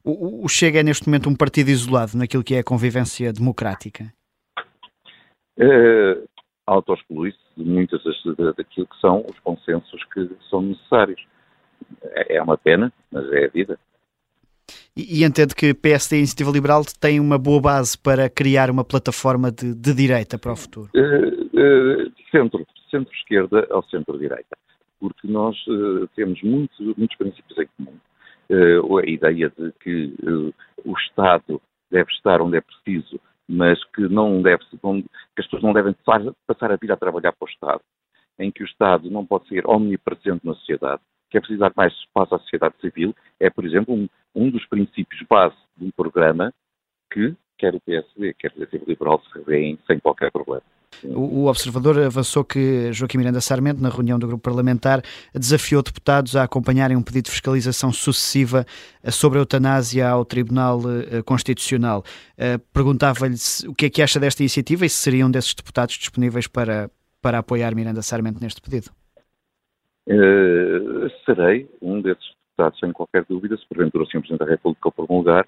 O, 0.02 0.46
o 0.46 0.48
Chega 0.48 0.80
é 0.80 0.82
neste 0.82 1.06
momento 1.06 1.28
um 1.28 1.36
partido 1.36 1.68
isolado 1.68 2.16
naquilo 2.16 2.42
que 2.42 2.54
é 2.54 2.60
a 2.60 2.64
convivência 2.64 3.30
democrática? 3.34 4.10
Uh, 5.58 6.26
Auto-exclui-se 6.66 7.38
de 7.56 7.64
muitas 7.64 8.02
das, 8.02 8.16
daquilo 8.56 8.86
que 8.86 9.00
são 9.00 9.24
os 9.28 9.38
consensos 9.40 10.02
que 10.12 10.30
são 10.48 10.62
necessários. 10.62 11.22
É, 12.02 12.36
é 12.36 12.42
uma 12.42 12.56
pena, 12.56 12.90
mas 13.12 13.30
é 13.32 13.44
a 13.44 13.48
vida. 13.48 13.78
E, 14.96 15.20
e 15.20 15.24
entende 15.24 15.54
que 15.54 15.74
PSD 15.74 16.16
e 16.16 16.18
Iniciativa 16.20 16.50
Liberal 16.50 16.82
têm 16.98 17.20
uma 17.20 17.38
boa 17.38 17.60
base 17.60 17.98
para 17.98 18.30
criar 18.30 18.70
uma 18.70 18.84
plataforma 18.84 19.52
de, 19.52 19.74
de 19.74 19.94
direita 19.94 20.38
para 20.38 20.52
o 20.52 20.56
futuro? 20.56 20.90
Uh, 20.94 21.44
uh, 21.44 22.12
centro, 22.30 22.66
centro-esquerda 22.90 23.66
ao 23.70 23.84
centro-direita. 23.84 24.56
Porque 24.98 25.28
nós 25.28 25.56
uh, 25.66 26.08
temos 26.14 26.42
muito, 26.42 26.94
muitos 26.96 27.16
princípios 27.16 27.58
em 27.58 27.68
comum. 27.76 27.98
a 28.98 29.08
ideia 29.08 29.52
de 29.58 29.72
que 29.80 30.14
o 30.84 30.92
Estado 30.98 31.60
deve 31.90 32.10
estar 32.12 32.40
onde 32.40 32.56
é 32.56 32.60
preciso, 32.60 33.20
mas 33.48 33.82
que 33.92 34.08
não 34.08 34.42
deve 34.42 34.64
que 34.64 35.40
as 35.40 35.44
pessoas 35.44 35.62
não 35.62 35.72
devem 35.72 35.94
passar 36.46 36.72
a 36.72 36.76
vida 36.76 36.94
a 36.94 36.96
trabalhar 36.96 37.32
para 37.32 37.46
o 37.46 37.48
Estado, 37.48 37.80
em 38.38 38.50
que 38.50 38.62
o 38.62 38.66
Estado 38.66 39.10
não 39.10 39.24
pode 39.24 39.48
ser 39.48 39.66
omnipresente 39.66 40.44
na 40.44 40.54
sociedade, 40.54 41.02
que 41.30 41.38
é 41.38 41.40
preciso 41.40 41.60
dar 41.60 41.72
mais 41.76 41.92
espaço 41.94 42.34
à 42.34 42.38
sociedade 42.38 42.74
civil, 42.80 43.14
é, 43.40 43.48
por 43.50 43.64
exemplo, 43.64 43.94
um, 43.94 44.08
um 44.34 44.50
dos 44.50 44.64
princípios 44.66 45.22
base 45.28 45.56
de 45.76 45.86
um 45.86 45.90
programa 45.90 46.52
que 47.12 47.34
quer 47.58 47.74
o 47.74 47.80
PSD, 47.80 48.34
quer 48.34 48.52
o 48.52 48.56
Iniciativa 48.56 48.84
Liberal 48.86 49.22
se 49.22 49.38
revêem 49.38 49.78
sem 49.86 49.98
qualquer 49.98 50.30
problema. 50.30 50.62
O, 51.04 51.46
observador 51.46 51.98
avançou 51.98 52.44
que 52.44 52.92
Joaquim 52.92 53.18
Miranda 53.18 53.40
Sarmento, 53.40 53.82
na 53.82 53.88
reunião 53.88 54.18
do 54.18 54.26
grupo 54.26 54.42
parlamentar, 54.42 55.02
desafiou 55.34 55.82
deputados 55.82 56.34
a 56.34 56.44
acompanharem 56.44 56.96
um 56.96 57.02
pedido 57.02 57.26
de 57.26 57.32
fiscalização 57.32 57.92
sucessiva 57.92 58.64
eh, 59.02 59.10
sobre 59.10 59.38
a 59.38 59.42
eutanásia 59.42 60.08
ao 60.08 60.24
Tribunal 60.24 60.80
eh, 60.88 61.22
Constitucional. 61.22 62.02
Eh, 62.38 62.58
perguntava-lhe 62.72 63.36
o 63.68 63.74
que 63.74 63.86
é 63.86 63.90
que 63.90 64.00
acha 64.00 64.18
desta 64.18 64.42
iniciativa 64.42 64.86
e 64.86 64.88
se 64.88 64.96
seriam 64.96 65.30
desses 65.30 65.54
deputados 65.54 65.96
disponíveis 65.96 66.46
para, 66.46 66.90
para 67.20 67.38
apoiar 67.38 67.74
Miranda 67.74 68.00
Sarmento 68.00 68.40
neste 68.40 68.62
pedido. 68.62 68.90
Uh, 70.08 71.10
serei 71.24 71.68
um 71.82 72.00
desses 72.00 72.24
deputados, 72.50 72.78
sem 72.78 72.92
qualquer 72.92 73.24
dúvida, 73.24 73.56
se 73.56 73.66
porventura 73.66 74.04
o 74.04 74.06
Sr. 74.06 74.20
Presidente 74.20 74.38
da 74.38 74.46
República 74.46 74.90
promulgar, 74.92 75.46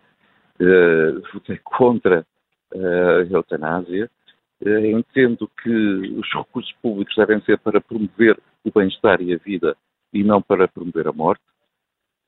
uh, 0.61 1.23
votei 1.33 1.59
contra 1.62 2.26
uh, 2.75 3.18
a 3.21 3.33
eutanásia. 3.33 4.11
Uh, 4.60 4.98
entendo 4.98 5.48
que 5.62 5.70
os 5.70 6.28
recursos 6.34 6.72
públicos 6.82 7.14
devem 7.16 7.40
ser 7.42 7.58
para 7.58 7.80
promover 7.80 8.38
o 8.64 8.72
bem-estar 8.72 9.22
e 9.22 9.32
a 9.32 9.38
vida 9.38 9.76
e 10.12 10.24
não 10.24 10.42
para 10.42 10.66
promover 10.66 11.06
a 11.06 11.12
morte. 11.12 11.42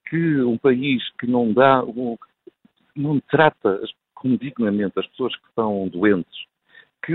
Que 0.09 0.41
um 0.43 0.57
país 0.57 1.03
que 1.19 1.27
não 1.27 1.53
dá, 1.53 1.83
não 2.97 3.21
trata 3.21 3.81
como 4.15 4.37
dignamente 4.37 4.99
as 4.99 5.07
pessoas 5.09 5.35
que 5.37 5.49
estão 5.49 5.89
doentes, 5.89 6.47
que 7.05 7.15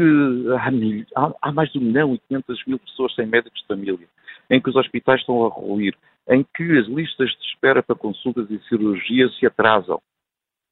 há, 1.16 1.32
há, 1.42 1.52
mais 1.52 1.72
de 1.72 1.78
um 1.78 1.82
milhão 1.84 2.16
e 2.16 2.20
quinhentas 2.20 2.60
mil 2.66 2.80
pessoas 2.80 3.14
sem 3.14 3.28
médicos 3.28 3.62
de 3.62 3.68
família, 3.68 4.08
em 4.50 4.60
que 4.60 4.70
os 4.70 4.76
hospitais 4.76 5.20
estão 5.20 5.46
a 5.46 5.50
ruir, 5.50 5.96
em 6.28 6.44
que 6.44 6.78
as 6.78 6.88
listas 6.88 7.30
de 7.30 7.46
espera 7.54 7.84
para 7.84 7.96
consultas 7.96 8.50
e 8.50 8.60
cirurgias 8.68 9.38
se 9.38 9.46
atrasam. 9.46 10.02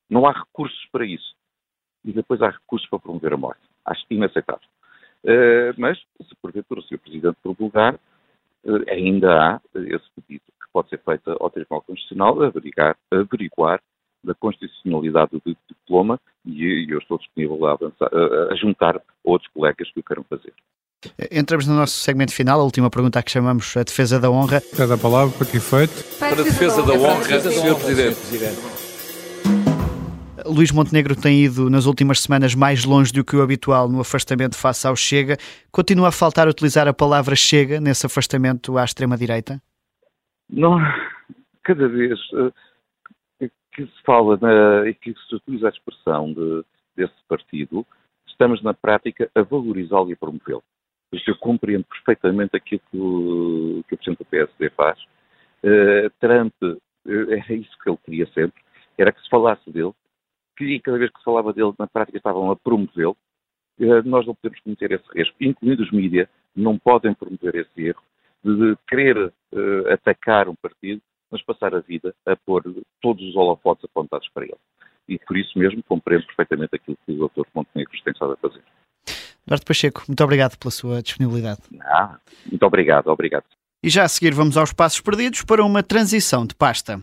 Não 0.10 0.26
há 0.26 0.32
recursos 0.32 0.86
para 0.92 1.06
isso. 1.06 1.36
E 2.04 2.12
depois 2.12 2.42
há 2.42 2.50
recursos 2.50 2.90
para 2.90 3.00
promover 3.00 3.34
a 3.34 3.38
morte. 3.38 3.62
Acho 3.86 4.06
inaceitável. 4.10 4.68
Uh, 5.24 5.74
mas, 5.78 5.98
se 5.98 6.36
porventura 6.42 6.82
o 6.82 6.84
Sr. 6.84 7.00
Presidente 7.00 7.38
promulgar, 7.42 7.96
uh, 8.66 8.90
ainda 8.90 9.32
há 9.32 9.62
esse 9.76 10.06
pedido 10.16 10.44
que 10.46 10.72
pode 10.72 10.90
ser 10.90 11.00
feito 11.00 11.32
ao 11.40 11.50
Tribunal 11.50 11.82
Constitucional 11.82 12.44
averiguar, 12.44 12.98
averiguar 13.12 13.82
da 14.24 14.34
constitucionalidade 14.34 15.32
do 15.32 15.58
diploma 15.68 16.20
e, 16.46 16.88
eu 16.90 17.00
estou 17.00 17.18
disponível 17.18 17.66
a, 17.66 17.74
avançar, 17.74 18.10
a, 18.12 18.54
a 18.54 18.56
juntar 18.56 19.02
outros 19.24 19.52
colegas 19.54 19.92
que 19.92 20.00
o 20.00 20.04
queiram 20.04 20.24
fazer. 20.24 20.54
Entramos 21.32 21.68
no 21.68 21.76
nosso 21.76 21.98
segmento 21.98 22.34
final, 22.34 22.62
a 22.62 22.64
última 22.64 22.90
pergunta 22.90 23.20
a 23.20 23.24
que 23.24 23.32
chamamos 23.32 23.76
a 23.76 23.84
defesa 23.84 24.20
da 24.20 24.30
honra. 24.30 24.62
Cada 24.76 24.98
palavra 24.98 25.38
para 25.38 25.48
que 25.48 25.58
efeito? 25.58 25.94
Para 26.18 26.42
a 26.42 26.44
defesa 26.44 26.82
da 26.84 26.94
honra, 26.94 27.40
Sr. 27.40 27.76
Presidente. 27.76 28.83
Luís 30.46 30.72
Montenegro 30.72 31.16
tem 31.16 31.44
ido 31.44 31.70
nas 31.70 31.86
últimas 31.86 32.20
semanas 32.22 32.56
mais 32.56 32.86
longe 32.86 33.12
do 33.12 33.24
que 33.24 33.36
o 33.36 33.42
habitual 33.42 33.90
no 33.90 34.00
afastamento 34.00 34.56
face 34.56 34.88
ao 34.88 34.96
Chega. 34.96 35.38
Continua 35.72 36.10
a 36.10 36.12
faltar 36.12 36.48
utilizar 36.48 36.88
a 36.88 36.94
palavra 36.94 37.36
Chega 37.36 37.80
nesse 37.80 38.06
afastamento 38.06 38.78
à 38.78 38.84
extrema-direita? 38.84 39.62
Não, 40.50 40.78
cada 41.64 41.88
vez 41.88 42.20
uh, 42.34 42.54
que 43.40 43.86
se 43.86 44.04
fala 44.06 44.38
na, 44.42 44.88
e 44.88 44.94
que 44.94 45.14
se 45.14 45.36
utiliza 45.36 45.68
a 45.68 45.70
expressão 45.70 46.34
de, 46.34 46.64
desse 46.96 47.16
partido, 47.28 47.86
estamos 48.28 48.62
na 48.62 48.74
prática 48.74 49.30
a 49.34 49.42
valorizá-lo 49.42 50.10
e 50.10 50.14
a 50.14 50.18
promovê-lo 50.18 50.64
eu 51.28 51.38
compreendo 51.38 51.86
perfeitamente 51.86 52.56
aquilo 52.56 52.82
que 52.92 52.98
que 53.88 53.96
o 53.96 53.98
Presidente 53.98 54.20
do 54.20 54.26
PSD 54.26 54.70
faz. 54.72 55.00
Uh, 55.64 56.10
Trump, 56.20 56.54
uh, 56.62 56.80
era 57.06 57.54
isso 57.54 57.78
que 57.82 57.90
ele 57.90 58.00
queria 58.04 58.28
sempre, 58.34 58.62
era 58.98 59.12
que 59.12 59.22
se 59.22 59.30
falasse 59.30 59.70
dele, 59.72 59.94
que 60.58 60.80
cada 60.80 60.98
vez 60.98 61.12
que 61.12 61.20
se 61.20 61.24
falava 61.24 61.54
dele, 61.54 61.74
na 61.78 61.88
prática 61.88 62.18
estavam 62.18 62.52
a 62.52 62.56
promovê-lo. 62.56 63.18
Uh, 63.80 64.04
nós 64.06 64.26
não 64.26 64.36
podemos 64.36 64.60
cometer 64.62 64.92
esse 64.92 65.06
risco, 65.16 65.36
incluindo 65.42 65.84
os 65.84 65.92
mídias, 65.92 66.28
não 66.56 66.78
podem 66.78 67.14
promover 67.14 67.56
esse 67.56 67.88
erro 67.88 68.02
de 68.44 68.78
querer 68.88 69.34
atacar 69.92 70.50
um 70.50 70.56
partido, 70.56 71.02
mas 71.32 71.42
passar 71.42 71.74
a 71.74 71.80
vida 71.80 72.14
a 72.26 72.36
pôr 72.36 72.64
todos 73.02 73.24
os 73.28 73.36
holofotes 73.36 73.86
apontados 73.86 74.30
para 74.34 74.44
ele. 74.44 74.58
E 75.08 75.18
por 75.18 75.36
isso 75.36 75.58
mesmo 75.58 75.82
compreendo 75.84 76.26
perfeitamente 76.28 76.76
aquilo 76.76 76.98
que 77.06 77.12
o 77.14 77.28
Dr. 77.30 77.48
Montenegro 77.54 77.94
tem 78.04 78.14
estado 78.14 78.34
a 78.34 78.38
fazer. 78.38 78.62
Eduardo 79.46 79.66
Pacheco, 79.66 80.04
muito 80.08 80.24
obrigado 80.24 80.58
pela 80.58 80.72
sua 80.72 81.02
disponibilidade. 81.02 81.62
Ah, 81.82 82.18
muito 82.46 82.64
obrigado, 82.64 83.08
obrigado. 83.08 83.46
E 83.84 83.90
já 83.90 84.04
a 84.04 84.08
seguir 84.08 84.34
vamos 84.34 84.56
aos 84.56 84.72
passos 84.72 85.02
perdidos 85.02 85.44
para 85.44 85.64
uma 85.66 85.84
transição 85.84 86.46
de 86.46 86.56
pasta. 86.56 87.02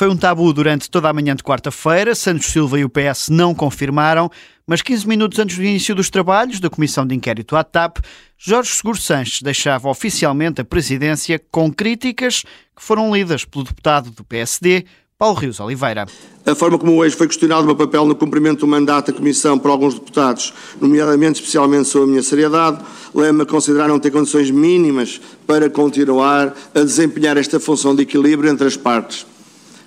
Foi 0.00 0.08
um 0.08 0.16
tabu 0.16 0.50
durante 0.54 0.90
toda 0.90 1.10
a 1.10 1.12
manhã 1.12 1.36
de 1.36 1.42
quarta-feira. 1.42 2.14
Santos 2.14 2.46
Silva 2.46 2.80
e 2.80 2.84
o 2.86 2.88
PS 2.88 3.28
não 3.28 3.54
confirmaram, 3.54 4.30
mas 4.66 4.80
15 4.80 5.06
minutos 5.06 5.38
antes 5.38 5.58
do 5.58 5.62
início 5.62 5.94
dos 5.94 6.08
trabalhos 6.08 6.58
da 6.58 6.70
Comissão 6.70 7.06
de 7.06 7.14
Inquérito 7.14 7.54
à 7.54 7.62
TAP, 7.62 7.98
Jorge 8.38 8.70
Seguro 8.70 8.96
Sanches 8.96 9.42
deixava 9.42 9.90
oficialmente 9.90 10.58
a 10.62 10.64
presidência 10.64 11.38
com 11.52 11.70
críticas 11.70 12.44
que 12.74 12.82
foram 12.82 13.14
lidas 13.14 13.44
pelo 13.44 13.66
deputado 13.66 14.10
do 14.10 14.24
PSD, 14.24 14.86
Paulo 15.18 15.36
Rios 15.36 15.60
Oliveira. 15.60 16.06
A 16.46 16.54
forma 16.54 16.78
como 16.78 16.96
hoje 16.96 17.14
foi 17.14 17.26
questionado 17.26 17.64
o 17.64 17.66
meu 17.66 17.76
papel 17.76 18.06
no 18.06 18.14
cumprimento 18.14 18.60
do 18.60 18.66
mandato 18.66 19.12
da 19.12 19.18
Comissão 19.18 19.58
por 19.58 19.70
alguns 19.70 19.92
deputados, 19.92 20.54
nomeadamente, 20.80 21.40
especialmente 21.40 21.88
sobre 21.88 22.08
a 22.08 22.10
minha 22.10 22.22
seriedade, 22.22 22.82
leva-me 23.14 23.42
a 23.42 23.46
considerar 23.46 23.86
não 23.86 24.00
ter 24.00 24.10
condições 24.10 24.50
mínimas 24.50 25.20
para 25.46 25.68
continuar 25.68 26.56
a 26.74 26.80
desempenhar 26.80 27.36
esta 27.36 27.60
função 27.60 27.94
de 27.94 28.00
equilíbrio 28.00 28.50
entre 28.50 28.66
as 28.66 28.78
partes. 28.78 29.26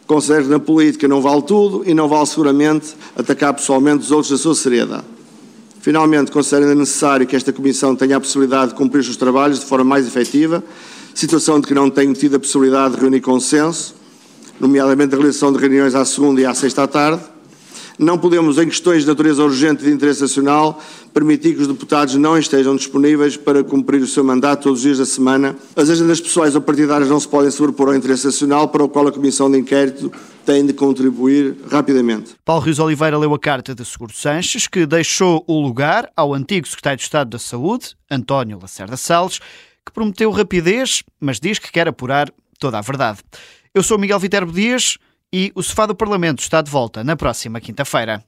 Considero 0.06 0.44
que 0.44 0.50
na 0.50 0.60
política 0.60 1.08
não 1.08 1.22
vale 1.22 1.42
tudo 1.44 1.84
e 1.86 1.94
não 1.94 2.08
vale 2.08 2.26
seguramente 2.26 2.96
atacar 3.16 3.54
pessoalmente 3.54 4.04
os 4.04 4.12
outros 4.12 4.32
da 4.32 4.38
sua 4.38 4.54
seriedade. 4.54 5.06
Finalmente, 5.80 6.32
considero 6.32 6.66
ainda 6.66 6.80
necessário 6.80 7.28
que 7.28 7.36
esta 7.36 7.52
Comissão 7.52 7.96
tenha 7.96 8.18
a 8.18 8.20
possibilidade 8.20 8.70
de 8.70 8.76
cumprir 8.76 9.00
os 9.00 9.06
seus 9.06 9.18
trabalhos 9.18 9.60
de 9.60 9.66
forma 9.66 9.84
mais 9.84 10.08
efetiva, 10.08 10.64
situação 11.14 11.60
de 11.60 11.68
que 11.68 11.74
não 11.74 11.90
tenho 11.90 12.14
tido 12.14 12.36
a 12.36 12.40
possibilidade 12.40 12.96
de 12.96 13.02
reunir 13.02 13.22
consenso, 13.22 13.96
nomeadamente 14.60 15.14
a 15.14 15.18
realização 15.18 15.52
de 15.52 15.60
reuniões 15.60 15.96
à 15.96 16.06
segunda 16.06 16.40
e 16.40 16.46
à 16.46 16.54
sexta 16.54 16.84
à 16.84 16.88
tarde, 16.88 17.22
não 17.98 18.18
podemos, 18.18 18.58
em 18.58 18.66
questões 18.68 19.02
de 19.04 19.08
natureza 19.08 19.44
urgente 19.44 19.84
de 19.84 19.92
interesse 19.92 20.22
nacional, 20.22 20.82
permitir 21.14 21.56
que 21.56 21.62
os 21.62 21.68
deputados 21.68 22.16
não 22.16 22.38
estejam 22.38 22.76
disponíveis 22.76 23.38
para 23.38 23.64
cumprir 23.64 24.02
o 24.02 24.08
seu 24.08 24.24
mandato 24.24 24.64
todos 24.64 24.80
os 24.80 24.84
dias 24.84 24.98
da 24.98 25.06
semana. 25.06 25.56
As 25.76 25.90
agendas 25.90 26.20
pessoais 26.20 26.56
ou 26.56 26.62
partidárias 26.62 27.10
não 27.10 27.20
se 27.20 27.28
podem 27.28 27.52
sobrepor 27.52 27.90
ao 27.90 27.96
interesse 27.96 28.26
nacional, 28.26 28.68
para 28.68 28.84
o 28.84 28.90
qual 28.90 29.08
a 29.08 29.12
Comissão 29.12 29.50
de 29.50 29.58
Inquérito 29.58 30.12
tem 30.46 30.66
de 30.66 30.74
contribuir 30.74 31.56
rapidamente. 31.70 32.32
Paulo 32.44 32.64
Rios 32.64 32.80
Oliveira 32.80 33.18
leu 33.18 33.34
a 33.34 33.40
carta 33.40 33.74
de 33.74 33.86
Seguro 33.86 34.14
Sanches, 34.14 34.68
que 34.68 34.86
deixou 34.86 35.44
o 35.48 35.62
lugar 35.62 36.10
ao 36.16 36.34
antigo 36.34 36.68
Secretário 36.68 36.98
de 36.98 37.04
Estado 37.04 37.30
da 37.30 37.40
Saúde, 37.40 37.96
António 38.10 38.60
Lacerda 38.62 38.98
Salles, 38.98 39.40
que 39.86 39.94
prometeu 39.94 40.32
rapidez, 40.32 41.04
mas 41.20 41.40
diz 41.40 41.60
que 41.60 41.72
quer 41.72 41.88
apurar 41.88 42.32
toda 42.60 42.78
a 42.78 42.82
verdade. 42.82 43.20
Eu 43.74 43.84
sou 43.84 43.98
Miguel 43.98 44.20
Viterbo 44.20 44.52
Dias 44.52 44.98
e 45.34 45.52
o 45.56 45.64
Sofá 45.64 45.88
do 45.88 45.96
Parlamento 45.96 46.42
está 46.42 46.62
de 46.62 46.70
volta 46.70 47.04
na 47.04 47.16
próxima 47.16 47.60
quinta-feira. 47.60 48.24